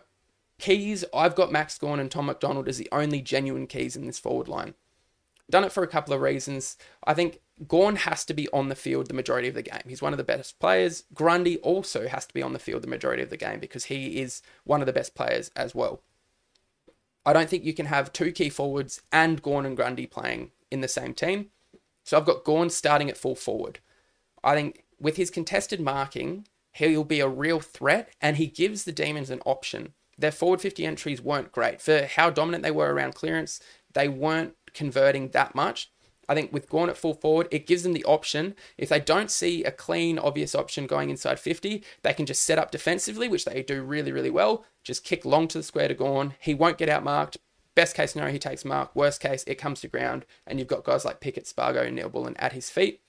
keys 0.59 1.05
I've 1.13 1.35
got 1.35 1.53
Max 1.53 1.77
Gawn 1.77 2.01
and 2.01 2.11
Tom 2.11 2.25
McDonald 2.25 2.69
as 2.69 2.79
the 2.79 2.89
only 2.91 3.21
genuine 3.21 3.67
keys 3.67 3.95
in 3.95 4.07
this 4.07 4.19
forward 4.19 4.49
line 4.49 4.73
done 5.51 5.65
it 5.65 5.73
for 5.73 5.83
a 5.83 5.89
couple 5.89 6.15
of 6.15 6.23
reasons 6.23 6.79
I 7.07 7.13
think 7.13 7.41
Gawn 7.69 7.97
has 7.97 8.25
to 8.25 8.35
be 8.35 8.49
on 8.49 8.69
the 8.69 8.75
field 8.75 9.09
the 9.09 9.15
majority 9.15 9.49
of 9.49 9.55
the 9.55 9.63
game. 9.63 9.83
He's 9.87 10.03
one 10.03 10.13
of 10.13 10.17
the 10.17 10.25
best 10.25 10.59
players. 10.59 11.05
Grundy 11.15 11.59
also 11.59 12.09
has 12.09 12.27
to 12.27 12.35
be 12.35 12.43
on 12.43 12.53
the 12.53 12.59
field 12.59 12.83
the 12.83 12.89
majority 12.89 13.23
of 13.23 13.31
the 13.31 13.37
game 13.37 13.61
because 13.61 13.85
he 13.85 14.21
is 14.21 14.43
one 14.65 14.81
of 14.81 14.87
the 14.87 14.93
best 14.93 15.15
players 15.15 15.51
as 15.55 15.75
well. 15.75 16.03
I 17.27 17.33
don't 17.33 17.49
think 17.49 17.65
you 17.65 17.75
can 17.75 17.87
have 17.87 18.13
two 18.13 18.33
key 18.33 18.51
forwards 18.51 19.01
and 19.13 19.41
Gawn 19.43 19.65
and 19.65 19.77
Grundy 19.77 20.07
playing 20.07 20.51
in 20.71 20.81
the 20.81 20.89
same 20.89 21.15
team. 21.15 21.51
So 22.05 22.19
I've 22.19 22.27
got 22.27 22.45
Gawn 22.45 22.69
starting 22.71 23.09
at 23.09 23.17
full 23.17 23.35
forward. 23.35 23.81
I 24.43 24.55
think 24.55 24.85
with 25.01 25.17
his 25.17 25.31
contested 25.31 25.81
marking, 25.81 26.47
he'll 26.73 27.05
be 27.05 27.21
a 27.21 27.29
real 27.29 27.61
threat 27.61 28.11
and 28.21 28.37
he 28.37 28.47
gives 28.47 28.85
the 28.85 28.93
Demons 28.93 29.31
an 29.31 29.41
option. 29.47 29.95
Their 30.19 30.33
forward 30.33 30.61
50 30.61 30.85
entries 30.85 31.23
weren't 31.23 31.53
great. 31.53 31.81
For 31.81 32.07
how 32.07 32.31
dominant 32.31 32.63
they 32.63 32.71
were 32.71 32.93
around 32.93 33.15
clearance, 33.15 33.59
they 33.93 34.09
weren't 34.09 34.55
converting 34.75 35.31
that 35.31 35.55
much. 35.55 35.91
I 36.29 36.35
think 36.35 36.53
with 36.53 36.69
Gawn 36.69 36.91
at 36.91 36.97
full 36.97 37.15
forward, 37.15 37.49
it 37.51 37.67
gives 37.67 37.83
them 37.83 37.93
the 37.93 38.05
option. 38.05 38.55
If 38.79 38.89
they 38.89 39.01
don't 39.01 39.31
see 39.31 39.65
a 39.65 39.71
clean, 39.71 40.19
obvious 40.19 40.55
option 40.55 40.87
going 40.87 41.11
inside 41.11 41.39
50, 41.39 41.83
they 42.03 42.15
can 42.15 42.27
just 42.27 42.43
set 42.43 42.59
up 42.59 42.71
defensively, 42.71 43.29
which 43.29 43.45
they 43.45 43.63
do 43.63 43.83
really, 43.83 44.13
really 44.13 44.31
well. 44.31 44.65
Just 44.83 45.05
kick 45.05 45.25
long 45.25 45.49
to 45.49 45.59
the 45.59 45.65
square 45.65 45.89
to 45.89 45.95
Gawn. 45.95 46.35
He 46.41 46.55
won't 46.55 46.79
get 46.79 46.89
outmarked. 46.89 47.37
Best 47.75 47.97
case 47.97 48.13
scenario, 48.13 48.33
he 48.33 48.39
takes 48.39 48.65
mark. 48.65 48.95
Worst 48.95 49.21
case, 49.21 49.43
it 49.47 49.57
comes 49.57 49.81
to 49.81 49.89
ground, 49.89 50.25
and 50.47 50.59
you've 50.59 50.69
got 50.69 50.85
guys 50.85 51.05
like 51.05 51.21
Pickett, 51.21 51.47
Spargo, 51.47 51.83
and 51.83 51.97
Neal-Bullen 51.97 52.37
at 52.37 52.53
his 52.53 52.71
feet. 52.71 53.01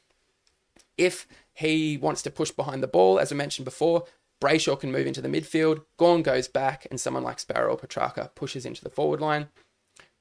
If 0.98 1.28
he 1.54 1.98
wants 1.98 2.22
to 2.24 2.32
push 2.32 2.52
behind 2.52 2.82
the 2.82 2.88
ball, 2.88 3.20
as 3.20 3.32
I 3.32 3.36
mentioned 3.36 3.66
before, 3.66 4.06
Brayshaw 4.42 4.80
can 4.80 4.92
move 4.92 5.08
into 5.08 5.22
the 5.22 5.30
midfield. 5.30 5.84
Gawn 5.98 6.22
goes 6.22 6.48
back, 6.48 6.88
and 6.90 7.00
someone 7.00 7.24
like 7.24 7.40
Sparrow 7.40 7.74
or 7.74 7.78
Petracca 7.78 8.34
pushes 8.34 8.66
into 8.66 8.84
the 8.84 8.90
forward 8.90 9.22
line. 9.22 9.50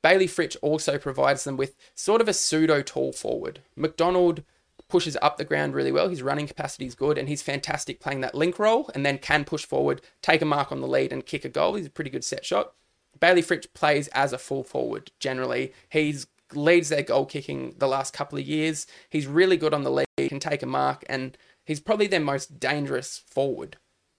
Bayley 0.04 0.28
Fritsch 0.28 0.58
also 0.60 0.98
provides 0.98 1.44
them 1.44 1.56
with 1.56 1.76
sort 1.94 2.20
of 2.20 2.28
a 2.28 2.34
pseudo 2.34 2.82
tall 2.82 3.10
forward. 3.10 3.60
McDonald 3.74 4.44
pushes 4.86 5.16
up 5.22 5.38
the 5.38 5.46
ground 5.46 5.72
really 5.74 5.90
well. 5.90 6.10
His 6.10 6.20
running 6.20 6.46
capacity 6.46 6.84
is 6.84 6.94
good, 6.94 7.16
and 7.16 7.26
he's 7.26 7.40
fantastic 7.40 8.00
playing 8.00 8.20
that 8.20 8.34
link 8.34 8.58
role 8.58 8.90
and 8.94 9.06
then 9.06 9.16
can 9.16 9.46
push 9.46 9.64
forward, 9.64 10.02
take 10.20 10.42
a 10.42 10.44
mark 10.44 10.70
on 10.70 10.82
the 10.82 10.86
lead, 10.86 11.10
and 11.10 11.24
kick 11.24 11.46
a 11.46 11.48
goal. 11.48 11.74
He's 11.74 11.86
a 11.86 11.90
pretty 11.90 12.10
good 12.10 12.22
set 12.22 12.44
shot. 12.44 12.74
Bayley 13.18 13.40
Fritsch 13.40 13.72
plays 13.72 14.08
as 14.08 14.34
a 14.34 14.38
full 14.38 14.62
forward 14.62 15.10
generally. 15.20 15.72
He's 15.88 16.26
leads 16.52 16.90
their 16.90 17.02
goal 17.02 17.24
kicking 17.24 17.74
the 17.78 17.88
last 17.88 18.12
couple 18.12 18.38
of 18.38 18.44
years. 18.44 18.86
He's 19.08 19.26
really 19.26 19.56
good 19.56 19.72
on 19.72 19.84
the 19.84 19.90
lead, 19.90 20.28
can 20.28 20.38
take 20.38 20.62
a 20.62 20.66
mark, 20.66 21.02
and 21.08 21.38
he's 21.64 21.80
probably 21.80 22.08
their 22.08 22.20
most 22.20 22.60
dangerous 22.60 23.22
forward. 23.26 23.78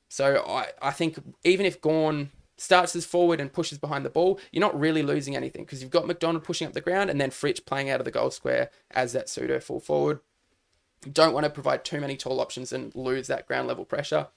So 0.09 0.43
I, 0.47 0.69
I 0.81 0.89
think 0.89 1.19
even 1.43 1.67
if 1.67 1.79
Gawn 1.79 2.31
starts 2.57 2.95
as 2.95 3.05
forward 3.05 3.39
and 3.39 3.51
pushes 3.51 3.77
behind 3.77 4.05
the 4.05 4.09
ball, 4.09 4.39
you're 4.51 4.61
not 4.61 4.79
really 4.79 5.03
losing 5.03 5.35
anything 5.35 5.63
because 5.63 5.81
you've 5.81 5.91
got 5.91 6.07
McDonald 6.07 6.43
pushing 6.43 6.67
up 6.67 6.73
the 6.73 6.81
ground 6.81 7.09
and 7.09 7.19
then 7.19 7.31
Fritsch 7.31 7.65
playing 7.65 7.89
out 7.89 7.99
of 7.99 8.05
the 8.05 8.11
goal 8.11 8.31
square 8.31 8.69
as 8.91 9.13
that 9.13 9.29
pseudo 9.29 9.59
full 9.59 9.79
forward. 9.79 10.19
You 11.05 11.11
don't 11.11 11.33
want 11.33 11.43
to 11.43 11.49
provide 11.49 11.83
too 11.83 11.99
many 11.99 12.17
tall 12.17 12.39
options 12.39 12.71
and 12.71 12.93
lose 12.95 13.27
that 13.27 13.47
ground 13.47 13.67
level 13.67 13.85
pressure. 13.85 14.27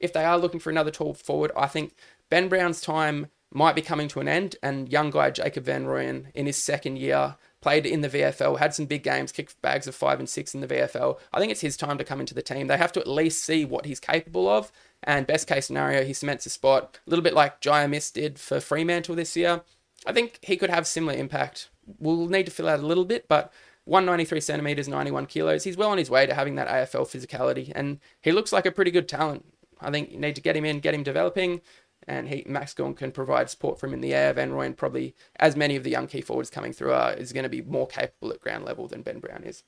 If 0.00 0.12
they 0.12 0.24
are 0.24 0.38
looking 0.38 0.60
for 0.60 0.70
another 0.70 0.90
tall 0.90 1.14
forward, 1.14 1.52
I 1.56 1.66
think 1.66 1.94
Ben 2.30 2.48
Brown's 2.48 2.80
time 2.80 3.26
might 3.52 3.74
be 3.74 3.82
coming 3.82 4.08
to 4.08 4.20
an 4.20 4.28
end, 4.28 4.56
and 4.62 4.90
young 4.90 5.10
guy 5.10 5.30
Jacob 5.30 5.64
Van 5.64 5.84
Rooyen 5.84 6.26
in 6.34 6.46
his 6.46 6.56
second 6.56 6.98
year 6.98 7.36
played 7.60 7.86
in 7.86 8.00
the 8.00 8.08
VFL, 8.08 8.58
had 8.58 8.74
some 8.74 8.86
big 8.86 9.02
games, 9.02 9.32
kicked 9.32 9.60
bags 9.62 9.86
of 9.86 9.94
five 9.94 10.18
and 10.18 10.28
six 10.28 10.54
in 10.54 10.60
the 10.60 10.66
VFL. 10.66 11.18
I 11.32 11.38
think 11.38 11.52
it's 11.52 11.60
his 11.60 11.76
time 11.76 11.98
to 11.98 12.04
come 12.04 12.20
into 12.20 12.34
the 12.34 12.42
team. 12.42 12.66
They 12.66 12.76
have 12.76 12.92
to 12.92 13.00
at 13.00 13.06
least 13.06 13.44
see 13.44 13.64
what 13.64 13.86
he's 13.86 14.00
capable 14.00 14.48
of, 14.48 14.72
and 15.02 15.26
best 15.26 15.46
case 15.46 15.66
scenario, 15.66 16.04
he 16.04 16.12
cements 16.12 16.46
a 16.46 16.50
spot, 16.50 16.98
a 17.06 17.10
little 17.10 17.22
bit 17.22 17.34
like 17.34 17.60
Jye 17.60 17.84
Amiss 17.84 18.10
did 18.10 18.38
for 18.38 18.60
Fremantle 18.60 19.14
this 19.14 19.36
year. 19.36 19.62
I 20.06 20.12
think 20.12 20.38
he 20.42 20.56
could 20.56 20.70
have 20.70 20.86
similar 20.86 21.14
impact. 21.14 21.68
We'll 21.98 22.28
need 22.28 22.46
to 22.46 22.52
fill 22.52 22.68
out 22.68 22.80
a 22.80 22.86
little 22.86 23.04
bit, 23.04 23.28
but 23.28 23.52
193 23.84 24.40
centimeters, 24.40 24.88
91 24.88 25.26
kilos. 25.26 25.64
He's 25.64 25.76
well 25.76 25.90
on 25.90 25.98
his 25.98 26.10
way 26.10 26.26
to 26.26 26.34
having 26.34 26.54
that 26.54 26.68
AFL 26.68 27.06
physicality, 27.06 27.72
and 27.74 27.98
he 28.22 28.32
looks 28.32 28.52
like 28.52 28.66
a 28.66 28.72
pretty 28.72 28.90
good 28.90 29.08
talent. 29.08 29.44
I 29.80 29.90
think 29.90 30.12
you 30.12 30.18
need 30.18 30.36
to 30.36 30.42
get 30.42 30.56
him 30.56 30.64
in, 30.64 30.80
get 30.80 30.94
him 30.94 31.02
developing, 31.02 31.60
and 32.06 32.28
he 32.28 32.44
Max 32.46 32.74
Gawn 32.74 32.94
can 32.94 33.12
provide 33.12 33.50
support 33.50 33.78
for 33.78 33.86
him 33.86 33.94
in 33.94 34.00
the 34.00 34.14
air. 34.14 34.32
Van 34.32 34.50
Rooyen 34.50 34.76
probably, 34.76 35.14
as 35.36 35.56
many 35.56 35.76
of 35.76 35.84
the 35.84 35.90
young 35.90 36.06
key 36.06 36.20
forwards 36.20 36.50
coming 36.50 36.72
through 36.72 36.92
are, 36.92 37.12
is 37.12 37.32
going 37.32 37.44
to 37.44 37.48
be 37.48 37.62
more 37.62 37.86
capable 37.86 38.32
at 38.32 38.40
ground 38.40 38.64
level 38.64 38.86
than 38.88 39.02
Ben 39.02 39.20
Brown 39.20 39.44
is. 39.44 39.62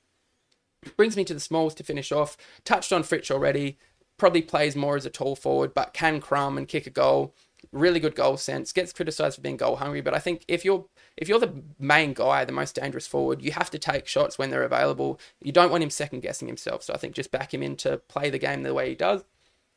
Brings 0.97 1.15
me 1.15 1.23
to 1.25 1.33
the 1.33 1.39
smalls 1.39 1.73
to 1.75 1.83
finish 1.83 2.11
off. 2.11 2.37
Touched 2.65 2.91
on 2.91 3.03
Fritsch 3.03 3.31
already. 3.31 3.77
Probably 4.17 4.41
plays 4.41 4.75
more 4.75 4.95
as 4.95 5.05
a 5.05 5.09
tall 5.09 5.35
forward, 5.35 5.73
but 5.73 5.93
can 5.93 6.19
crumb 6.19 6.57
and 6.57 6.67
kick 6.67 6.85
a 6.85 6.91
goal. 6.91 7.33
Really 7.71 7.99
good 7.99 8.15
goal 8.15 8.37
sense. 8.37 8.73
Gets 8.73 8.93
criticised 8.93 9.35
for 9.35 9.41
being 9.41 9.57
goal 9.57 9.77
hungry, 9.77 10.01
but 10.01 10.13
I 10.13 10.19
think 10.19 10.43
if 10.47 10.65
you're 10.65 10.85
if 11.15 11.29
you're 11.29 11.39
the 11.39 11.63
main 11.79 12.13
guy, 12.13 12.43
the 12.43 12.51
most 12.51 12.75
dangerous 12.75 13.07
forward, 13.07 13.41
you 13.41 13.51
have 13.53 13.69
to 13.71 13.79
take 13.79 14.05
shots 14.05 14.37
when 14.37 14.49
they're 14.49 14.63
available. 14.63 15.19
You 15.41 15.51
don't 15.51 15.71
want 15.71 15.83
him 15.83 15.89
second 15.89 16.21
guessing 16.21 16.47
himself. 16.47 16.83
So 16.83 16.93
I 16.93 16.97
think 16.97 17.15
just 17.15 17.31
back 17.31 17.53
him 17.53 17.63
in 17.63 17.75
to 17.77 17.97
play 17.97 18.29
the 18.29 18.39
game 18.39 18.63
the 18.63 18.73
way 18.73 18.89
he 18.89 18.95
does. 18.95 19.23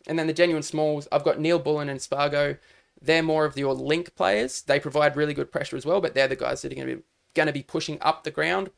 And 0.06 0.18
then 0.18 0.26
the 0.26 0.32
genuine 0.32 0.62
smalls, 0.62 1.08
I've 1.10 1.24
got 1.24 1.40
Neal-Bullen 1.40 1.88
and 1.88 2.00
Spargo. 2.00 2.56
They're 3.00 3.22
more 3.22 3.44
of 3.44 3.58
your 3.58 3.74
link 3.74 4.14
players. 4.14 4.62
They 4.62 4.80
provide 4.80 5.16
really 5.16 5.34
good 5.34 5.52
pressure 5.52 5.76
as 5.76 5.84
well, 5.84 6.00
but 6.00 6.14
they're 6.14 6.28
the 6.28 6.36
guys 6.36 6.62
that 6.62 6.72
are 6.72 6.76
going 6.76 6.88
to 6.88 6.96
be 6.96 7.02
going 7.34 7.46
to 7.46 7.52
be 7.52 7.62
pushing 7.62 7.98
up 8.00 8.24
the 8.24 8.30
ground, 8.30 8.70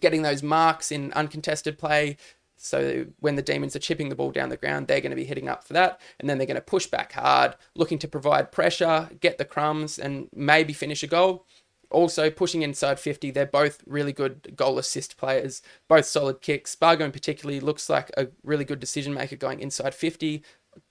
getting 0.00 0.22
those 0.22 0.42
marks 0.42 0.90
in 0.90 1.12
uncontested 1.12 1.78
play. 1.78 2.16
So 2.56 3.06
when 3.20 3.36
the 3.36 3.42
demons 3.42 3.74
are 3.76 3.78
chipping 3.78 4.08
the 4.08 4.16
ball 4.16 4.32
down 4.32 4.48
the 4.48 4.56
ground, 4.56 4.88
they're 4.88 5.00
going 5.00 5.10
to 5.10 5.16
be 5.16 5.24
hitting 5.24 5.48
up 5.48 5.62
for 5.62 5.72
that, 5.74 6.00
and 6.18 6.28
then 6.28 6.36
they're 6.36 6.48
going 6.48 6.56
to 6.56 6.60
push 6.60 6.86
back 6.86 7.12
hard, 7.12 7.54
looking 7.76 7.98
to 8.00 8.08
provide 8.08 8.52
pressure, 8.52 9.08
get 9.20 9.38
the 9.38 9.44
crumbs, 9.44 9.98
and 9.98 10.28
maybe 10.34 10.72
finish 10.72 11.02
a 11.02 11.06
goal. 11.06 11.46
Also, 11.90 12.30
pushing 12.30 12.62
inside 12.62 13.00
50, 13.00 13.30
they're 13.30 13.46
both 13.46 13.82
really 13.86 14.12
good 14.12 14.54
goal 14.56 14.78
assist 14.78 15.16
players, 15.16 15.60
both 15.88 16.06
solid 16.06 16.40
kicks. 16.40 16.70
Spargo, 16.70 17.04
in 17.04 17.12
particularly, 17.12 17.60
looks 17.60 17.88
like 17.88 18.10
a 18.16 18.28
really 18.44 18.64
good 18.64 18.80
decision 18.80 19.12
maker 19.12 19.36
going 19.36 19.60
inside 19.60 19.94
50, 19.94 20.42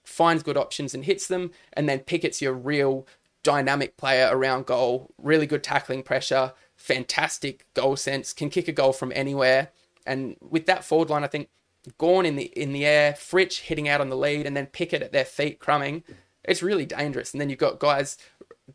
finds 0.04 0.44
good 0.44 0.58
options 0.58 0.94
and 0.94 1.06
hits 1.06 1.28
them. 1.28 1.52
And 1.74 1.88
then 1.88 2.00
Pickett's 2.00 2.42
your 2.42 2.54
real 2.54 3.08
dynamic 3.44 3.96
player 3.96 4.30
around 4.32 4.66
goal, 4.66 5.12
really 5.18 5.46
good 5.46 5.64
tackling 5.64 6.04
pressure, 6.04 6.54
fantastic 6.76 7.66
goal 7.74 7.96
sense, 7.96 8.34
can 8.34 8.50
kick 8.50 8.68
a 8.68 8.74
goal 8.74 8.92
from 8.92 9.14
anywhere. 9.16 9.70
And 10.06 10.36
with 10.42 10.66
that 10.66 10.84
forward 10.84 11.10
line, 11.10 11.24
I 11.24 11.28
think 11.28 11.50
Gawn 11.98 12.26
in 12.26 12.36
the 12.36 12.46
in 12.60 12.74
the 12.74 12.86
air, 12.86 13.14
Fritsch 13.14 13.62
hitting 13.62 13.88
out 13.88 14.02
on 14.02 14.10
the 14.10 14.18
lead, 14.18 14.46
and 14.46 14.56
then 14.56 14.68
Pickett 14.68 15.02
at 15.02 15.12
their 15.12 15.26
feet 15.26 15.60
crumbing. 15.60 16.04
It's 16.44 16.64
really 16.64 16.86
dangerous. 16.86 17.34
And 17.34 17.40
then 17.40 17.50
you've 17.50 17.60
got 17.60 17.80
guys 17.80 18.18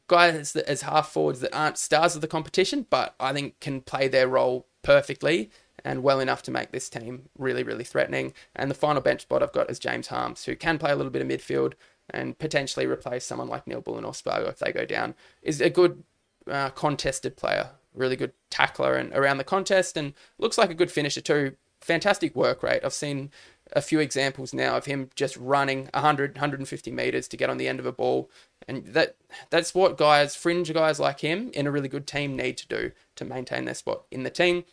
guys 0.07 0.53
that 0.53 0.69
as 0.69 0.83
half 0.83 1.11
forwards 1.11 1.41
that 1.41 1.55
aren't 1.55 1.79
stars 1.79 2.15
of 2.15 2.21
the 2.21 2.29
competition, 2.29 2.87
but 2.89 3.15
I 3.19 3.33
think 3.33 3.61
can 3.61 3.81
play 3.81 4.09
their 4.09 4.29
role 4.29 4.67
perfectly 4.83 5.51
and 5.85 6.03
well 6.03 6.21
enough 6.21 6.43
to 6.43 6.51
make 6.51 6.73
this 6.73 6.89
team 6.89 7.29
really, 7.37 7.63
really 7.63 7.85
threatening. 7.85 8.33
And 8.57 8.71
the 8.71 8.75
final 8.75 9.03
bench 9.03 9.23
spot 9.23 9.43
I've 9.43 9.53
got 9.53 9.71
is 9.71 9.79
James 9.79 10.09
Harmes, 10.09 10.45
who 10.45 10.57
can 10.57 10.79
play 10.79 10.93
a 10.93 10.97
little 10.97 11.11
bit 11.11 11.23
of 11.23 11.29
midfield 11.29 11.75
and 12.11 12.39
potentially 12.39 12.87
replace 12.87 13.25
someone 13.25 13.49
like 13.49 13.67
Neal-Bullen 13.67 14.05
or 14.05 14.15
Spargo 14.15 14.49
if 14.49 14.59
they 14.59 14.73
go 14.73 14.85
down. 14.85 15.15
Is 15.43 15.61
a 15.61 15.71
good 15.71 16.03
uh, 16.51 16.71
contested 16.71 17.37
player, 17.37 17.71
really 17.95 18.17
good 18.17 18.33
tackler 18.51 18.95
and 18.95 19.13
around 19.13 19.39
the 19.39 19.45
contest, 19.45 19.97
and 19.97 20.15
looks 20.39 20.59
like 20.59 20.71
a 20.71 20.75
good 20.75 20.91
finisher 20.91 21.21
too. 21.21 21.57
Fantastic 21.81 22.35
work 22.35 22.63
rate. 22.63 22.83
I've 22.83 22.95
seen 22.95 23.31
a 23.75 23.83
few 23.83 24.01
examples 24.01 24.55
now 24.55 24.77
of 24.77 24.87
him 24.87 25.11
just 25.15 25.37
running 25.37 25.89
100, 25.95 26.35
150 26.35 26.91
meters 26.91 27.29
to 27.29 27.37
get 27.37 27.51
on 27.51 27.59
the 27.59 27.69
end 27.69 27.81
of 27.81 27.87
a 27.87 27.93
ball. 27.93 28.31
And 28.69 28.87
that 28.87 29.17
that's 29.51 29.75
what 29.75 29.99
guys, 29.99 30.37
fringe 30.37 30.73
guys 30.73 31.01
like 31.01 31.21
him 31.21 31.51
in 31.55 31.67
a 31.67 31.71
really 31.71 31.89
good 31.89 32.07
team 32.07 32.37
need 32.37 32.57
to 32.59 32.69
do 32.69 32.93
to 33.17 33.25
maintain 33.25 33.65
their 33.65 33.75
spot 33.75 34.05
in 34.11 34.23
the 34.23 34.31
team. 34.31 34.65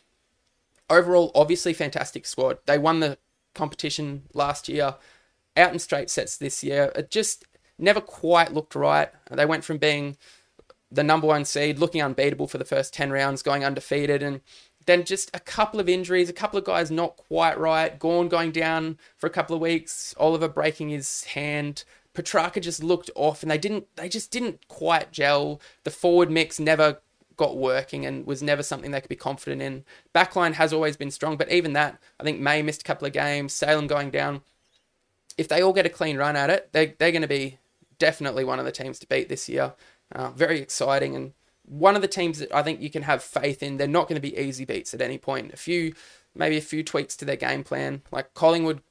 Overall, 0.88 1.32
obviously 1.34 1.72
fantastic 1.72 2.26
squad. 2.26 2.58
They 2.66 2.78
won 2.78 3.00
the 3.00 3.18
competition 3.54 4.22
last 4.32 4.68
year, 4.68 4.96
out 5.56 5.72
in 5.72 5.78
straight 5.78 6.10
sets 6.10 6.36
this 6.36 6.62
year. 6.62 6.92
It 6.94 7.10
just 7.10 7.44
never 7.78 8.00
quite 8.00 8.52
looked 8.52 8.74
right. 8.74 9.10
They 9.30 9.46
went 9.46 9.64
from 9.64 9.78
being 9.78 10.16
the 10.90 11.02
number 11.02 11.26
one 11.26 11.44
seed, 11.44 11.78
looking 11.78 12.02
unbeatable 12.02 12.46
for 12.46 12.58
the 12.58 12.64
first 12.64 12.92
10 12.94 13.10
rounds, 13.10 13.42
going 13.42 13.64
undefeated, 13.64 14.22
and 14.22 14.40
then 14.86 15.04
just 15.04 15.30
a 15.34 15.40
couple 15.40 15.80
of 15.80 15.88
injuries, 15.88 16.28
a 16.28 16.34
couple 16.34 16.58
of 16.58 16.64
guys 16.64 16.90
not 16.90 17.16
quite 17.16 17.58
right. 17.58 17.98
Gawn 17.98 18.28
going 18.28 18.52
down 18.52 18.98
for 19.16 19.26
a 19.26 19.30
couple 19.30 19.54
of 19.54 19.62
weeks. 19.62 20.14
Oliver 20.18 20.48
breaking 20.48 20.88
his 20.88 21.24
hand. 21.24 21.84
Petracca 22.14 22.60
just 22.60 22.82
looked 22.82 23.10
off, 23.14 23.42
and 23.42 23.50
they 23.50 23.58
didn't. 23.58 23.86
They 23.96 24.08
just 24.08 24.30
didn't 24.30 24.68
quite 24.68 25.12
gel. 25.12 25.60
The 25.84 25.90
forward 25.90 26.30
mix 26.30 26.60
never 26.60 27.00
got 27.36 27.56
working 27.56 28.04
and 28.04 28.26
was 28.26 28.42
never 28.42 28.62
something 28.62 28.90
they 28.90 29.00
could 29.00 29.08
be 29.08 29.16
confident 29.16 29.62
in. 29.62 29.84
Backline 30.14 30.54
has 30.54 30.72
always 30.72 30.96
been 30.96 31.10
strong, 31.10 31.36
but 31.36 31.50
even 31.50 31.72
that, 31.72 31.98
I 32.20 32.24
think 32.24 32.38
May 32.38 32.62
missed 32.62 32.82
a 32.82 32.84
couple 32.84 33.06
of 33.06 33.12
games. 33.12 33.52
Salem 33.52 33.86
going 33.86 34.10
down. 34.10 34.42
If 35.38 35.48
they 35.48 35.62
all 35.62 35.72
get 35.72 35.86
a 35.86 35.90
clean 35.90 36.18
run 36.18 36.36
at 36.36 36.50
it, 36.50 36.72
they 36.72 36.94
they're 36.98 37.12
going 37.12 37.22
to 37.22 37.28
be 37.28 37.58
definitely 37.98 38.44
one 38.44 38.58
of 38.58 38.64
the 38.64 38.72
teams 38.72 38.98
to 38.98 39.06
beat 39.06 39.28
this 39.28 39.48
year. 39.48 39.72
Uh, 40.14 40.30
very 40.30 40.60
exciting 40.60 41.16
and 41.16 41.32
one 41.64 41.96
of 41.96 42.02
the 42.02 42.08
teams 42.08 42.38
that 42.38 42.54
I 42.54 42.62
think 42.62 42.80
you 42.80 42.90
can 42.90 43.02
have 43.02 43.22
faith 43.22 43.62
in. 43.62 43.76
They're 43.76 43.86
not 43.86 44.08
going 44.08 44.20
to 44.20 44.28
be 44.28 44.36
easy 44.36 44.64
beats 44.64 44.94
at 44.94 45.00
any 45.00 45.18
point. 45.18 45.52
A 45.52 45.56
few, 45.56 45.94
maybe 46.34 46.56
a 46.56 46.62
few 46.62 46.82
tweaks 46.82 47.16
to 47.16 47.24
their 47.24 47.36
game 47.36 47.64
plan. 47.64 48.02
Like 48.10 48.34
Collingwood 48.34 48.82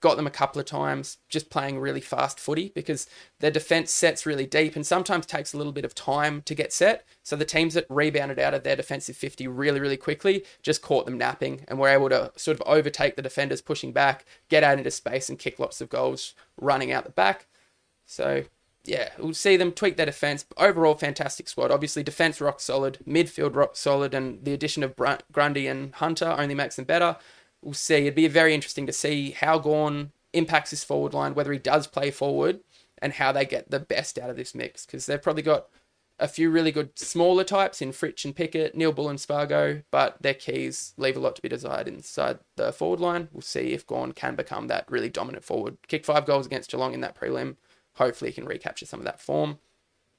got 0.00 0.16
them 0.16 0.26
a 0.26 0.30
couple 0.30 0.60
of 0.60 0.66
times 0.66 1.18
just 1.28 1.50
playing 1.50 1.78
really 1.78 2.00
fast 2.00 2.40
footy 2.40 2.72
because 2.74 3.06
their 3.40 3.50
defense 3.50 3.90
sets 3.90 4.24
really 4.24 4.46
deep 4.46 4.76
and 4.76 4.86
sometimes 4.86 5.26
takes 5.26 5.52
a 5.52 5.56
little 5.56 5.72
bit 5.72 5.84
of 5.84 5.94
time 5.94 6.42
to 6.42 6.54
get 6.54 6.72
set. 6.72 7.04
So 7.22 7.36
the 7.36 7.44
teams 7.44 7.74
that 7.74 7.86
rebounded 7.88 8.38
out 8.38 8.54
of 8.54 8.62
their 8.62 8.76
defensive 8.76 9.16
50 9.16 9.46
really, 9.48 9.80
really 9.80 9.96
quickly 9.96 10.44
just 10.62 10.82
caught 10.82 11.06
them 11.06 11.18
napping 11.18 11.64
and 11.68 11.78
were 11.78 11.88
able 11.88 12.08
to 12.08 12.32
sort 12.36 12.58
of 12.58 12.66
overtake 12.66 13.16
the 13.16 13.22
defenders 13.22 13.60
pushing 13.60 13.92
back, 13.92 14.24
get 14.48 14.64
out 14.64 14.78
into 14.78 14.90
space 14.90 15.28
and 15.28 15.38
kick 15.38 15.58
lots 15.58 15.80
of 15.80 15.90
goals 15.90 16.34
running 16.60 16.92
out 16.92 17.04
the 17.04 17.10
back. 17.10 17.46
So 18.06 18.44
yeah, 18.86 19.10
we'll 19.18 19.34
see 19.34 19.56
them 19.56 19.72
tweak 19.72 19.96
their 19.96 20.06
defense. 20.06 20.44
Overall, 20.56 20.94
fantastic 20.94 21.48
squad. 21.48 21.70
Obviously, 21.70 22.02
defense 22.02 22.40
rock 22.40 22.60
solid, 22.60 22.98
midfield 23.06 23.56
rock 23.56 23.76
solid, 23.76 24.14
and 24.14 24.44
the 24.44 24.52
addition 24.52 24.82
of 24.82 24.94
Grundy 25.32 25.66
and 25.66 25.94
Hunter 25.94 26.34
only 26.38 26.54
makes 26.54 26.76
them 26.76 26.84
better. 26.84 27.16
We'll 27.62 27.74
see. 27.74 27.94
It'd 27.96 28.14
be 28.14 28.28
very 28.28 28.54
interesting 28.54 28.86
to 28.86 28.92
see 28.92 29.32
how 29.32 29.58
Gawn 29.58 30.12
impacts 30.32 30.70
his 30.70 30.84
forward 30.84 31.14
line, 31.14 31.34
whether 31.34 31.52
he 31.52 31.58
does 31.58 31.86
play 31.86 32.10
forward, 32.10 32.60
and 33.00 33.14
how 33.14 33.32
they 33.32 33.44
get 33.44 33.70
the 33.70 33.80
best 33.80 34.18
out 34.18 34.30
of 34.30 34.36
this 34.36 34.54
mix. 34.54 34.86
Because 34.86 35.06
they've 35.06 35.22
probably 35.22 35.42
got 35.42 35.66
a 36.18 36.28
few 36.28 36.50
really 36.50 36.72
good 36.72 36.98
smaller 36.98 37.44
types 37.44 37.82
in 37.82 37.92
Fritsch 37.92 38.24
and 38.24 38.34
Pickett, 38.34 38.74
Neil 38.74 38.92
Bull 38.92 39.08
and 39.08 39.20
Spargo, 39.20 39.82
but 39.90 40.20
their 40.22 40.34
keys 40.34 40.94
leave 40.96 41.16
a 41.16 41.20
lot 41.20 41.36
to 41.36 41.42
be 41.42 41.48
desired 41.48 41.88
inside 41.88 42.38
the 42.56 42.72
forward 42.72 43.00
line. 43.00 43.28
We'll 43.32 43.42
see 43.42 43.72
if 43.72 43.86
Gawn 43.86 44.12
can 44.12 44.34
become 44.34 44.68
that 44.68 44.90
really 44.90 45.10
dominant 45.10 45.44
forward. 45.44 45.76
Kick 45.88 46.06
five 46.06 46.24
goals 46.24 46.46
against 46.46 46.70
Geelong 46.70 46.94
in 46.94 47.00
that 47.00 47.18
prelim 47.18 47.56
hopefully 47.96 48.30
he 48.30 48.34
can 48.34 48.46
recapture 48.46 48.86
some 48.86 49.00
of 49.00 49.06
that 49.06 49.20
form. 49.20 49.58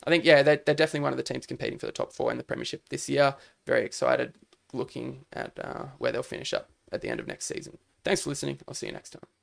I 0.03 0.09
think, 0.09 0.25
yeah, 0.25 0.43
they're, 0.43 0.61
they're 0.63 0.75
definitely 0.75 1.01
one 1.01 1.13
of 1.13 1.17
the 1.17 1.23
teams 1.23 1.47
competing 1.47 1.79
for 1.79 1.87
the 1.87 1.91
top 1.91 2.13
four 2.13 2.31
in 2.31 2.37
the 2.37 2.43
Premiership 2.43 2.89
this 2.89 3.09
year. 3.09 3.35
Very 3.65 3.83
excited 3.83 4.35
looking 4.73 5.25
at 5.33 5.57
uh, 5.63 5.85
where 5.97 6.11
they'll 6.11 6.23
finish 6.23 6.53
up 6.53 6.69
at 6.91 7.01
the 7.01 7.09
end 7.09 7.19
of 7.19 7.27
next 7.27 7.45
season. 7.45 7.77
Thanks 8.03 8.21
for 8.21 8.29
listening. 8.29 8.59
I'll 8.67 8.73
see 8.73 8.87
you 8.87 8.93
next 8.93 9.11
time. 9.11 9.36